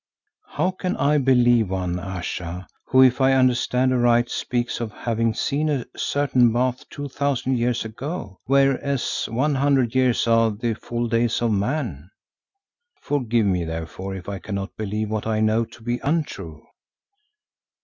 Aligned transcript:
"How 0.47 0.71
can 0.71 0.97
I 0.97 1.19
believe 1.19 1.69
one, 1.69 1.99
Ayesha, 1.99 2.65
who 2.87 3.03
if 3.03 3.21
I 3.21 3.33
understand 3.33 3.93
aright, 3.93 4.31
speaks 4.31 4.79
of 4.79 4.91
having 4.91 5.35
seen 5.35 5.69
a 5.69 5.85
certain 5.95 6.51
bath 6.51 6.89
two 6.89 7.07
thousand 7.07 7.59
years 7.59 7.85
ago, 7.85 8.39
whereas 8.45 9.29
one 9.29 9.53
hundred 9.53 9.93
years 9.93 10.25
are 10.25 10.49
the 10.49 10.73
full 10.73 11.07
days 11.07 11.39
of 11.43 11.51
man? 11.51 12.09
Forgive 12.99 13.45
me 13.45 13.63
therefore 13.63 14.15
if 14.15 14.27
I 14.27 14.39
cannot 14.39 14.75
believe 14.75 15.11
what 15.11 15.27
I 15.27 15.39
know 15.39 15.65
to 15.65 15.83
be 15.83 15.99
untrue." 15.99 16.65